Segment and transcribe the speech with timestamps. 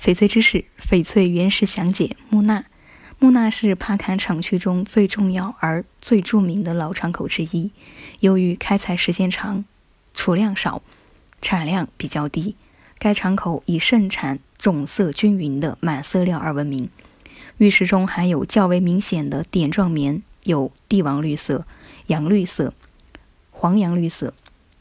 [0.00, 2.16] 翡翠知识：翡翠原石详解。
[2.30, 2.64] 木纳，
[3.18, 7.72] 木纳是帕坎厂区中最重要而最著名的老厂口之一。
[8.20, 9.64] 由于开采时间长、
[10.14, 10.82] 储量少、
[11.42, 12.54] 产量比较低，
[12.98, 16.88] 该厂口以盛产种色均匀的满色料而闻名。
[17.56, 21.66] 玉石中含有较为明显的点状棉，有帝王绿色、
[22.06, 22.72] 洋绿色、
[23.50, 24.32] 黄洋绿色，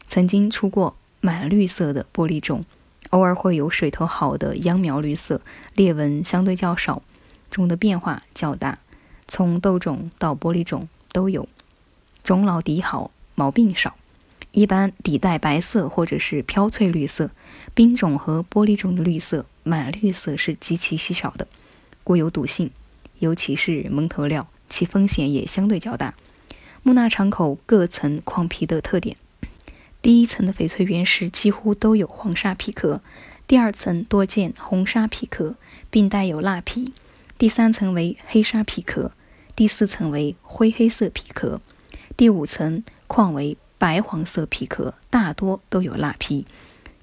[0.07, 2.63] 曾经出过满绿色的玻璃种。
[3.11, 5.41] 偶尔会有水头好的秧苗绿色，
[5.75, 7.01] 裂纹相对较少，
[7.49, 8.79] 种的变化较大，
[9.27, 11.47] 从豆种到玻璃种都有，
[12.23, 13.95] 种老底好，毛病少，
[14.51, 17.31] 一般底带白色或者是飘翠绿色，
[17.73, 21.47] 冰种和玻璃种的绿色满绿色是极其稀少的，
[22.03, 22.71] 故有赌性，
[23.19, 26.15] 尤其是蒙头料，其风险也相对较大。
[26.83, 29.17] 木纳场口各层矿皮的特点。
[30.01, 33.01] 第一层的翡翠原石几乎都有黄沙皮壳，
[33.47, 35.55] 第二层多见红沙皮壳，
[35.89, 36.93] 并带有蜡皮，
[37.37, 39.11] 第三层为黑沙皮壳，
[39.55, 41.59] 第四层为灰黑色皮壳，
[42.15, 46.45] 第五层矿为白黄色皮壳，大多都有蜡皮。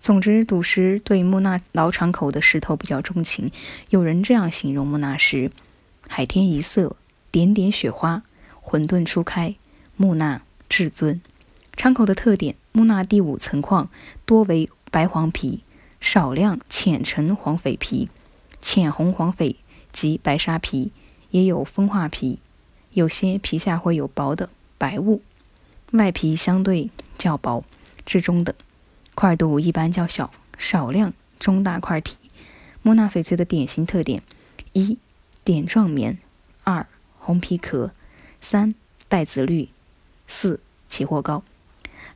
[0.01, 3.51] 总之，赌石对木纳老场口的石头比较钟情。
[3.89, 5.51] 有人这样形容木纳石：
[6.09, 6.97] 海天一色，
[7.31, 8.23] 点点雪花，
[8.61, 9.55] 混沌初开，
[9.97, 11.23] 木纳至尊。
[11.75, 13.89] 窗口的特点：木纳第五层矿
[14.27, 15.63] 多为白黄皮，
[16.01, 18.09] 少量浅橙黄翡皮、
[18.61, 19.55] 浅红黄翡
[19.93, 20.91] 及白沙皮，
[21.31, 22.41] 也有风化皮。
[22.93, 25.23] 有些皮下会有薄的白雾，
[25.93, 27.63] 外皮相对较薄，
[28.05, 28.53] 至中等，
[29.15, 32.17] 块度一般较小，少量中大块体。
[32.83, 34.21] 木纳翡翠的典型特点：
[34.73, 34.99] 一、
[35.45, 36.17] 点状棉；
[36.65, 36.85] 二、
[37.21, 37.91] 红皮壳；
[38.41, 38.75] 三、
[39.07, 39.69] 带紫绿；
[40.27, 41.45] 四、起货高。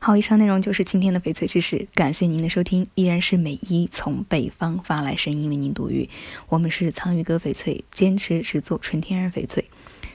[0.01, 6.09] 好，以上内容就是今天的翡翠知识，感谢您的收听，依然是美一从北方发来声音为您读语。
[6.47, 9.65] 我们是苍鱼哥翡翠，坚持只做纯天然翡翠，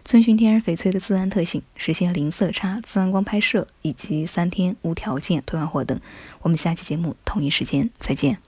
[0.03, 6.01] 遵循天然翡翠的自然特性，实现零色差、自然光拍摄以及三天无条件退换货等。
[6.41, 8.39] 我们下期节目同一时间再见。